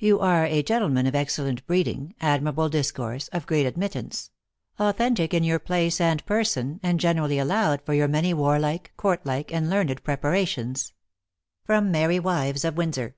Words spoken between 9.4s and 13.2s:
and learned preparations. Merry Wives of Windsor.